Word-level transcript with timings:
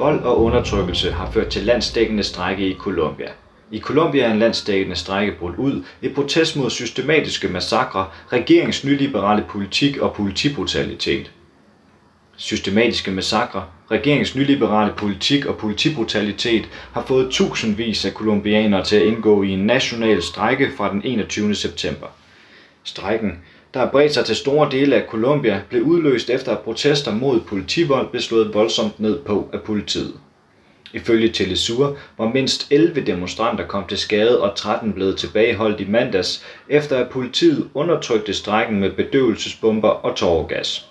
Vold 0.00 0.20
og 0.20 0.42
undertrykkelse 0.42 1.12
har 1.12 1.30
ført 1.30 1.48
til 1.48 1.62
landsdækkende 1.62 2.22
strække 2.22 2.68
i 2.68 2.74
Colombia. 2.74 3.28
I 3.70 3.80
Colombia 3.80 4.24
er 4.24 4.32
en 4.32 4.38
landsdækkende 4.38 4.96
strække 4.96 5.32
brudt 5.38 5.56
ud 5.56 5.84
i 6.02 6.08
protest 6.08 6.56
mod 6.56 6.70
systematiske 6.70 7.48
massakre, 7.48 8.06
regeringens 8.32 8.84
nyliberale 8.84 9.44
politik 9.48 9.98
og 9.98 10.14
politibrutalitet. 10.14 11.30
Systematiske 12.36 13.10
massakre, 13.10 13.64
regeringens 13.90 14.36
nyliberale 14.36 14.92
politik 14.96 15.46
og 15.46 15.56
politibrutalitet 15.56 16.68
har 16.92 17.02
fået 17.02 17.30
tusindvis 17.30 18.04
af 18.04 18.14
kolumbianere 18.14 18.84
til 18.84 18.96
at 18.96 19.06
indgå 19.06 19.42
i 19.42 19.50
en 19.50 19.66
national 19.66 20.22
strejke 20.22 20.70
fra 20.76 20.92
den 20.92 21.02
21. 21.04 21.54
september. 21.54 22.06
Strækken, 22.84 23.38
der 23.74 23.80
har 23.80 23.90
bredt 23.90 24.14
sig 24.14 24.24
til 24.24 24.36
store 24.36 24.70
dele 24.70 24.96
af 24.96 25.08
Colombia, 25.08 25.62
blev 25.68 25.82
udløst 25.82 26.30
efter 26.30 26.52
at 26.52 26.58
protester 26.58 27.14
mod 27.14 27.40
politivold 27.40 28.08
blev 28.08 28.22
slået 28.22 28.54
voldsomt 28.54 29.00
ned 29.00 29.18
på 29.18 29.48
af 29.52 29.60
politiet. 29.60 30.12
Ifølge 30.92 31.28
Telesur 31.28 31.96
var 32.18 32.28
mindst 32.28 32.66
11 32.70 33.00
demonstranter 33.00 33.66
kom 33.66 33.86
til 33.86 33.98
skade 33.98 34.40
og 34.42 34.56
13 34.56 34.92
blev 34.92 35.14
tilbageholdt 35.14 35.80
i 35.80 35.84
mandags, 35.88 36.44
efter 36.68 36.98
at 36.98 37.10
politiet 37.10 37.68
undertrykte 37.74 38.34
strækken 38.34 38.80
med 38.80 38.90
bedøvelsesbomber 38.90 39.88
og 39.88 40.16
tårgas. 40.16 40.86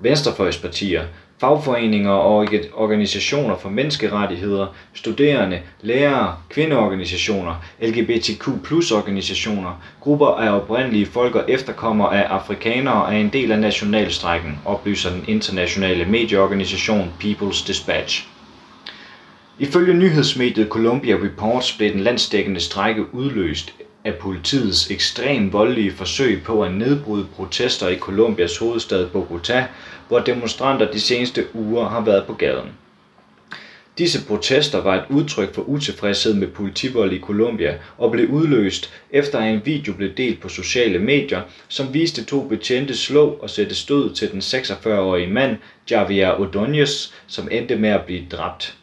Venstrefløjspartier, 0.00 1.04
fagforeninger 1.40 2.10
og 2.10 2.48
organisationer 2.74 3.56
for 3.56 3.68
menneskerettigheder, 3.68 4.66
studerende, 4.94 5.60
lærere, 5.82 6.36
kvindeorganisationer, 6.48 7.64
LGBTQ 7.80 8.48
organisationer, 8.92 9.82
grupper 10.00 10.26
af 10.26 10.56
oprindelige 10.56 11.06
folk 11.06 11.34
og 11.34 11.44
efterkommere 11.48 12.24
af 12.24 12.28
afrikanere 12.34 13.14
er 13.14 13.18
en 13.18 13.28
del 13.28 13.52
af 13.52 13.58
nationalstrækken, 13.58 14.58
oplyser 14.64 15.10
den 15.10 15.24
internationale 15.28 16.04
medieorganisation 16.04 17.12
People's 17.24 17.66
Dispatch. 17.66 18.26
Ifølge 19.58 19.94
nyhedsmediet 19.94 20.68
Columbia 20.68 21.14
Reports 21.14 21.72
blev 21.72 21.92
den 21.92 22.00
landsdækkende 22.00 22.60
strække 22.60 23.14
udløst 23.14 23.74
af 24.04 24.14
politiets 24.14 24.90
ekstrem 24.90 25.52
voldelige 25.52 25.92
forsøg 25.92 26.42
på 26.44 26.62
at 26.62 26.74
nedbryde 26.74 27.26
protester 27.36 27.88
i 27.88 27.98
Colombias 27.98 28.58
hovedstad 28.58 29.06
Bogotá, 29.06 29.62
hvor 30.08 30.18
demonstranter 30.18 30.92
de 30.92 31.00
seneste 31.00 31.46
uger 31.54 31.88
har 31.88 32.00
været 32.00 32.24
på 32.26 32.32
gaden. 32.32 32.68
Disse 33.98 34.26
protester 34.26 34.80
var 34.82 34.94
et 34.94 35.04
udtryk 35.10 35.54
for 35.54 35.62
utilfredshed 35.62 36.34
med 36.34 36.48
politivold 36.48 37.12
i 37.12 37.18
Colombia 37.18 37.74
og 37.98 38.10
blev 38.10 38.28
udløst 38.28 38.90
efter 39.10 39.38
at 39.38 39.54
en 39.54 39.62
video 39.64 39.92
blev 39.94 40.10
delt 40.16 40.40
på 40.40 40.48
sociale 40.48 40.98
medier, 40.98 41.42
som 41.68 41.94
viste 41.94 42.24
to 42.24 42.42
betjente 42.42 42.96
slå 42.96 43.26
og 43.42 43.50
sætte 43.50 43.74
stød 43.74 44.14
til 44.14 44.32
den 44.32 44.40
46-årige 44.40 45.32
mand 45.32 45.56
Javier 45.90 46.34
Ordóñez, 46.34 47.12
som 47.26 47.48
endte 47.50 47.76
med 47.76 47.90
at 47.90 48.04
blive 48.04 48.26
dræbt. 48.30 48.79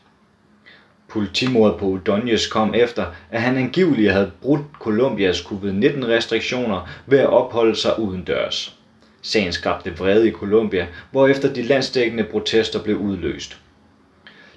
Politimordet 1.09 1.79
på 1.79 1.97
Ordóñez 1.97 2.49
kom 2.49 2.73
efter, 2.75 3.05
at 3.31 3.41
han 3.41 3.57
angiveligt 3.57 4.11
havde 4.11 4.31
brudt 4.41 4.61
Colombias 4.79 5.37
covid-19-restriktioner 5.37 6.89
ved 7.05 7.19
at 7.19 7.29
opholde 7.29 7.75
sig 7.75 7.99
udendørs. 7.99 8.75
Sagen 9.21 9.51
skabte 9.51 9.97
vrede 9.97 10.27
i 10.27 10.31
Colombia, 10.31 10.87
hvorefter 11.11 11.53
de 11.53 11.61
landsdækkende 11.61 12.23
protester 12.23 12.83
blev 12.83 12.97
udløst. 12.97 13.57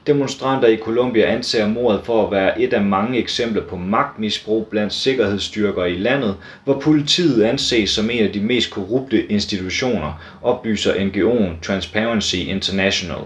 Demonstranter 0.07 0.69
i 0.69 0.77
Colombia 0.77 1.33
anser 1.33 1.67
mordet 1.67 2.01
for 2.05 2.27
at 2.27 2.31
være 2.31 2.61
et 2.61 2.73
af 2.73 2.83
mange 2.83 3.19
eksempler 3.19 3.63
på 3.63 3.77
magtmisbrug 3.77 4.67
blandt 4.71 4.93
sikkerhedsstyrker 4.93 5.85
i 5.85 5.95
landet, 5.95 6.37
hvor 6.65 6.81
politiet 6.81 7.43
anses 7.43 7.91
som 7.91 8.11
en 8.11 8.25
af 8.25 8.33
de 8.33 8.41
mest 8.41 8.71
korrupte 8.71 9.33
institutioner, 9.33 10.13
oplyser 10.43 10.95
NGO'en 10.95 11.63
Transparency 11.63 12.35
International. 12.37 13.21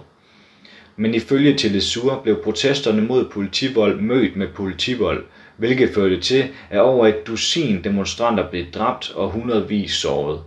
Men 0.96 1.14
ifølge 1.14 1.54
Telesur 1.56 2.20
blev 2.22 2.42
protesterne 2.42 3.02
mod 3.02 3.28
politivold 3.30 4.00
mødt 4.00 4.36
med 4.36 4.48
politivold, 4.48 5.24
hvilket 5.56 5.90
førte 5.94 6.20
til, 6.20 6.44
at 6.70 6.80
over 6.80 7.06
et 7.06 7.26
dusin 7.26 7.84
demonstranter 7.84 8.50
blev 8.50 8.64
dræbt 8.74 9.12
og 9.14 9.30
hundredvis 9.30 9.92
såret. 9.92 10.40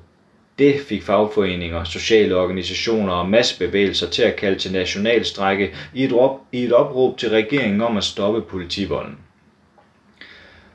Det 0.59 0.81
fik 0.81 1.03
fagforeninger, 1.03 1.83
sociale 1.83 2.35
organisationer 2.35 3.13
og 3.13 3.29
massebevægelser 3.29 4.09
til 4.09 4.21
at 4.21 4.35
kalde 4.35 4.59
til 4.59 4.71
nationalstrække 4.71 5.75
i 5.93 6.03
et, 6.03 6.13
op, 6.13 6.39
i 6.51 6.63
et 6.63 6.73
opråb 6.73 7.17
til 7.17 7.29
regeringen 7.29 7.81
om 7.81 7.97
at 7.97 8.03
stoppe 8.03 8.41
politivolden. 8.41 9.17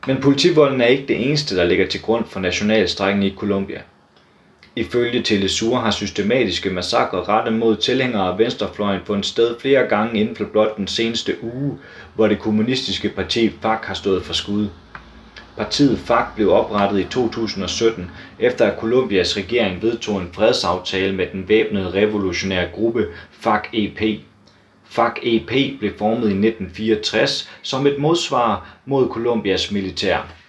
Men 0.07 0.21
politivolden 0.21 0.81
er 0.81 0.87
ikke 0.87 1.07
det 1.09 1.27
eneste, 1.27 1.57
der 1.57 1.65
ligger 1.65 1.87
til 1.87 2.03
grund 2.03 2.25
for 2.25 2.41
nationalstrækken 2.41 3.23
i 3.23 3.35
Colombia. 3.37 3.83
Ifølge 4.77 5.23
Telesur 5.23 5.77
har 5.77 5.91
systematiske 5.91 6.71
massakre 6.71 7.25
rettet 7.25 7.53
mod 7.53 7.77
tilhængere 7.77 8.29
af 8.29 8.39
venstrefløjen 8.39 9.01
fundet 9.05 9.27
sted 9.27 9.61
flere 9.61 9.87
gange 9.87 10.21
inden 10.21 10.37
for 10.37 10.45
blot 10.45 10.77
den 10.77 10.87
seneste 10.87 11.37
uge, 11.43 11.79
hvor 12.15 12.29
det 12.29 12.39
kommunistiske 12.39 13.09
parti 13.09 13.51
FARC 13.63 13.87
har 13.87 13.95
stået 13.95 14.25
for 14.25 14.33
skud. 14.33 14.69
Partiet 15.57 15.99
FARC 15.99 16.27
blev 16.35 16.53
oprettet 16.53 17.01
i 17.01 17.05
2017, 17.05 18.11
efter 18.39 18.67
at 18.67 18.79
Colombias 18.81 19.37
regering 19.37 19.83
vedtog 19.83 20.21
en 20.21 20.31
fredsaftale 20.33 21.15
med 21.15 21.27
den 21.33 21.49
væbnede 21.49 21.93
revolutionære 21.95 22.69
gruppe 22.75 23.07
FARC-EP. 23.31 24.21
FARC-EP 24.85 25.79
blev 25.79 25.93
formet 25.99 26.29
i 26.29 26.47
1964 26.47 27.51
som 27.63 27.87
et 27.87 27.99
modsvar 27.99 28.67
mod 28.87 29.09
Colombias 29.09 29.71
militær. 29.71 30.42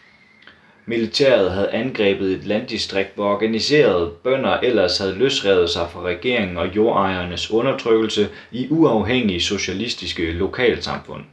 Militæret 0.85 1.51
havde 1.51 1.71
angrebet 1.71 2.31
et 2.31 2.45
landdistrikt, 2.45 3.16
hvor 3.16 3.25
organiserede 3.25 4.11
bønder 4.23 4.59
ellers 4.59 4.97
havde 4.97 5.16
løsrevet 5.16 5.69
sig 5.69 5.89
fra 5.89 6.01
regeringen 6.01 6.57
og 6.57 6.75
jordejernes 6.75 7.51
undertrykkelse 7.51 8.29
i 8.51 8.67
uafhængige 8.69 9.41
socialistiske 9.41 10.31
lokalsamfund. 10.31 11.23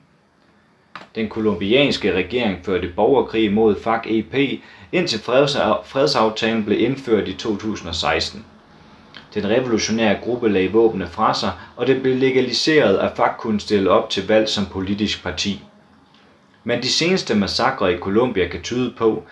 Den 1.15 1.28
kolumbianske 1.28 2.12
regering 2.12 2.65
førte 2.65 2.93
borgerkrig 2.97 3.53
mod 3.53 3.77
FARC-EP, 3.77 4.61
indtil 4.93 5.21
fredsaftalen 5.84 6.65
blev 6.65 6.81
indført 6.81 7.28
i 7.28 7.32
2016. 7.32 8.44
Den 9.34 9.50
revolutionære 9.50 10.19
gruppe 10.25 10.49
lagde 10.49 10.72
våbne 10.72 11.06
fra 11.06 11.34
sig, 11.34 11.53
og 11.77 11.87
det 11.87 12.03
blev 12.03 12.17
legaliseret, 12.17 12.99
at 12.99 13.17
FARC 13.17 13.38
kunne 13.38 13.61
stille 13.61 13.91
op 13.91 14.11
til 14.11 14.27
valg 14.28 14.49
som 14.49 14.67
politisk 14.67 15.22
parti. 15.22 15.61
Men 16.70 16.82
de 16.82 16.88
seneste 16.88 17.34
massakre 17.34 17.94
i 17.94 17.98
Colombia 17.98 18.48
kan 18.48 18.62
tyde 18.62 18.94
på, 18.98 19.25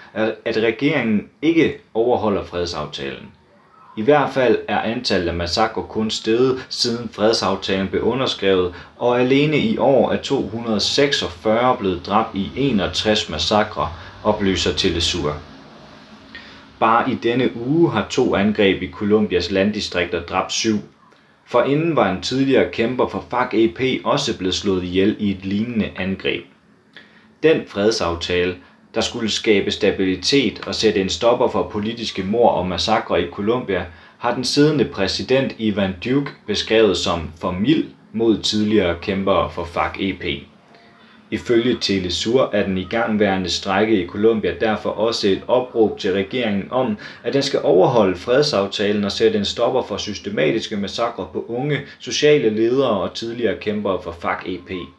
at 0.44 0.56
regeringen 0.56 1.28
ikke 1.42 1.76
overholder 1.94 2.44
fredsaftalen. 2.44 3.32
I 3.96 4.02
hvert 4.02 4.30
fald 4.32 4.58
er 4.68 4.80
antallet 4.80 5.28
af 5.28 5.34
massakrer 5.34 5.82
kun 5.82 6.10
steget 6.10 6.66
siden 6.68 7.08
fredsaftalen 7.12 7.88
blev 7.88 8.02
underskrevet, 8.02 8.74
og 8.96 9.20
alene 9.20 9.58
i 9.58 9.78
år 9.78 10.12
er 10.12 10.16
246 10.16 11.76
blevet 11.76 12.06
dræbt 12.06 12.34
i 12.34 12.50
61 12.56 13.28
massakre, 13.28 13.88
oplyser 14.24 14.72
Telesur. 14.72 15.36
Bare 16.80 17.10
i 17.10 17.14
denne 17.14 17.56
uge 17.56 17.90
har 17.90 18.06
to 18.10 18.34
angreb 18.34 18.82
i 18.82 18.90
Colombias 18.90 19.50
landdistrikter 19.50 20.22
dræbt 20.22 20.52
syv. 20.52 20.76
For 21.46 21.62
inden 21.62 21.96
var 21.96 22.10
en 22.10 22.22
tidligere 22.22 22.72
kæmper 22.72 23.08
for 23.08 23.24
FARC-EP 23.30 24.00
også 24.04 24.38
blevet 24.38 24.54
slået 24.54 24.84
ihjel 24.84 25.16
i 25.18 25.30
et 25.30 25.44
lignende 25.44 25.90
angreb. 25.96 26.44
Den 27.42 27.62
fredsaftale, 27.66 28.56
der 28.94 29.00
skulle 29.00 29.30
skabe 29.30 29.70
stabilitet 29.70 30.60
og 30.66 30.74
sætte 30.74 31.00
en 31.00 31.08
stopper 31.08 31.48
for 31.48 31.62
politiske 31.62 32.22
mord 32.22 32.54
og 32.54 32.66
massakre 32.66 33.22
i 33.22 33.30
Colombia, 33.30 33.86
har 34.18 34.34
den 34.34 34.44
siddende 34.44 34.84
præsident 34.84 35.54
Ivan 35.58 35.94
Duque 36.04 36.32
beskrevet 36.46 36.96
som 36.96 37.30
for 37.40 37.50
mild 37.50 37.86
mod 38.12 38.38
tidligere 38.38 38.96
kæmpere 39.02 39.50
for 39.50 39.64
FARC-EP. 39.64 40.24
Ifølge 41.30 41.76
Telesur 41.80 42.50
er 42.52 42.66
den 42.66 42.78
igangværende 42.78 43.50
strække 43.50 44.02
i 44.02 44.06
Colombia 44.06 44.54
derfor 44.60 44.90
også 44.90 45.28
et 45.28 45.42
opråb 45.48 45.98
til 45.98 46.12
regeringen 46.12 46.68
om, 46.70 46.98
at 47.24 47.32
den 47.34 47.42
skal 47.42 47.60
overholde 47.62 48.16
fredsaftalen 48.16 49.04
og 49.04 49.12
sætte 49.12 49.38
en 49.38 49.44
stopper 49.44 49.82
for 49.82 49.96
systematiske 49.96 50.76
massakre 50.76 51.28
på 51.32 51.44
unge, 51.48 51.80
sociale 51.98 52.50
ledere 52.50 53.00
og 53.00 53.14
tidligere 53.14 53.56
kæmpere 53.60 54.02
for 54.02 54.12
FARC-EP. 54.12 54.97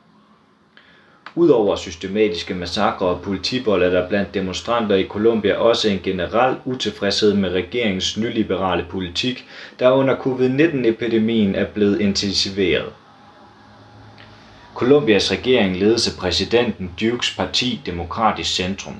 Udover 1.35 1.75
systematiske 1.75 2.53
massakre 2.53 3.05
og 3.05 3.21
politivold 3.21 3.83
er 3.83 3.89
der 3.89 4.09
blandt 4.09 4.33
demonstranter 4.33 4.95
i 4.95 5.07
Colombia 5.07 5.55
også 5.55 5.89
en 5.89 5.99
generel 6.03 6.55
utilfredshed 6.65 7.33
med 7.33 7.49
regeringens 7.49 8.17
nyliberale 8.17 8.85
politik, 8.89 9.45
der 9.79 9.91
under 9.91 10.15
covid-19-epidemien 10.15 11.55
er 11.55 11.65
blevet 11.65 12.01
intensiveret. 12.01 12.89
Colombias 14.75 15.31
regering 15.31 15.77
ledes 15.77 16.07
af 16.07 16.19
præsidenten 16.19 16.91
Dukes 17.01 17.35
parti 17.35 17.81
Demokratisk 17.85 18.55
Centrum. 18.55 18.95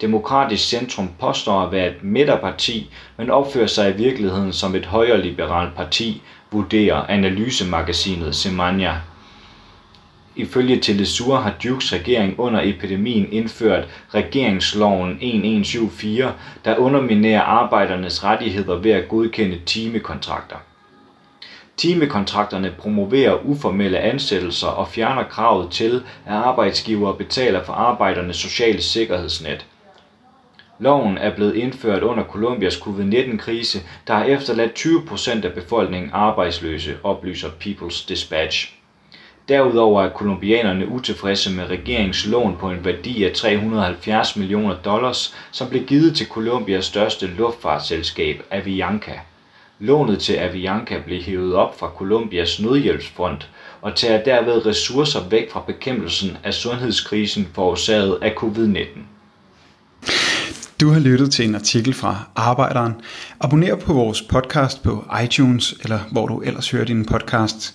Demokratisk 0.00 0.68
Centrum 0.68 1.10
påstår 1.20 1.60
at 1.60 1.72
være 1.72 1.86
et 1.86 2.02
midterparti, 2.02 2.90
men 3.16 3.30
opfører 3.30 3.66
sig 3.66 3.90
i 3.90 3.96
virkeligheden 3.96 4.52
som 4.52 4.74
et 4.74 4.86
højreliberalt 4.86 5.76
parti, 5.76 6.22
vurderer 6.52 7.06
analysemagasinet 7.06 8.36
Semania. 8.36 9.00
Ifølge 10.38 10.80
Telesur 10.80 11.36
har 11.36 11.54
Dukes 11.64 11.92
regering 11.92 12.38
under 12.38 12.60
epidemien 12.64 13.32
indført 13.32 13.88
regeringsloven 14.14 15.10
1174, 15.10 16.34
der 16.64 16.76
underminerer 16.76 17.40
arbejdernes 17.40 18.24
rettigheder 18.24 18.76
ved 18.76 18.90
at 18.90 19.08
godkende 19.08 19.58
timekontrakter. 19.66 20.56
Timekontrakterne 21.76 22.74
promoverer 22.78 23.46
uformelle 23.46 23.98
ansættelser 23.98 24.68
og 24.68 24.88
fjerner 24.88 25.22
kravet 25.22 25.70
til, 25.70 26.02
at 26.26 26.32
arbejdsgivere 26.32 27.14
betaler 27.14 27.64
for 27.64 27.72
arbejdernes 27.72 28.36
sociale 28.36 28.82
sikkerhedsnet. 28.82 29.66
Loven 30.78 31.18
er 31.18 31.34
blevet 31.34 31.54
indført 31.54 32.02
under 32.02 32.24
Colombias 32.24 32.74
covid-19-krise, 32.74 33.80
der 34.06 34.14
har 34.14 34.24
efterladt 34.24 34.86
20% 34.86 35.44
af 35.46 35.52
befolkningen 35.52 36.10
arbejdsløse, 36.12 36.96
oplyser 37.02 37.48
People's 37.48 38.08
Dispatch. 38.08 38.77
Derudover 39.48 40.02
er 40.02 40.08
kolumbianerne 40.08 40.88
utilfredse 40.88 41.52
med 41.52 41.64
regeringslån 41.70 42.56
på 42.60 42.70
en 42.70 42.84
værdi 42.84 43.24
af 43.24 43.32
370 43.32 44.36
millioner 44.36 44.74
dollars, 44.74 45.34
som 45.50 45.68
blev 45.68 45.84
givet 45.84 46.16
til 46.16 46.26
Colombias 46.26 46.84
største 46.84 47.26
luftfartsselskab 47.26 48.42
Avianca. 48.50 49.12
Lånet 49.78 50.18
til 50.18 50.32
Avianca 50.32 51.02
blev 51.04 51.22
hævet 51.22 51.54
op 51.54 51.78
fra 51.78 51.90
Colombias 51.96 52.60
nødhjælpsfond 52.60 53.38
og 53.80 53.94
tager 53.94 54.24
derved 54.24 54.66
ressourcer 54.66 55.28
væk 55.30 55.52
fra 55.52 55.62
bekæmpelsen 55.66 56.36
af 56.44 56.54
sundhedskrisen 56.54 57.48
forårsaget 57.54 58.18
af 58.22 58.30
covid-19. 58.30 58.98
Du 60.80 60.90
har 60.90 61.00
lyttet 61.00 61.30
til 61.30 61.44
en 61.44 61.54
artikel 61.54 61.94
fra 61.94 62.16
Arbejderen. 62.36 62.92
Abonner 63.40 63.76
på 63.76 63.92
vores 63.92 64.22
podcast 64.22 64.82
på 64.82 65.04
iTunes, 65.24 65.74
eller 65.82 65.98
hvor 66.12 66.26
du 66.26 66.40
ellers 66.40 66.70
hører 66.70 66.84
din 66.84 67.04
podcast. 67.04 67.74